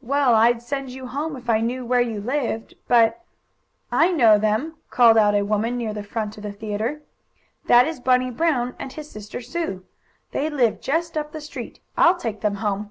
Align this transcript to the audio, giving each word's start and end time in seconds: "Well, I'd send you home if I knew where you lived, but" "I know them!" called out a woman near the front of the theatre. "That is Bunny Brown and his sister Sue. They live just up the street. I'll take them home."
"Well, 0.00 0.34
I'd 0.34 0.62
send 0.62 0.88
you 0.88 1.06
home 1.06 1.36
if 1.36 1.50
I 1.50 1.60
knew 1.60 1.84
where 1.84 2.00
you 2.00 2.18
lived, 2.18 2.76
but" 2.88 3.22
"I 4.02 4.10
know 4.10 4.38
them!" 4.38 4.76
called 4.88 5.18
out 5.18 5.34
a 5.34 5.42
woman 5.44 5.76
near 5.76 5.92
the 5.92 6.02
front 6.02 6.34
of 6.38 6.44
the 6.44 6.50
theatre. 6.52 7.02
"That 7.66 7.86
is 7.86 8.00
Bunny 8.00 8.30
Brown 8.30 8.74
and 8.78 8.90
his 8.94 9.10
sister 9.10 9.42
Sue. 9.42 9.84
They 10.30 10.48
live 10.48 10.80
just 10.80 11.18
up 11.18 11.32
the 11.32 11.42
street. 11.42 11.80
I'll 11.94 12.16
take 12.16 12.40
them 12.40 12.54
home." 12.54 12.90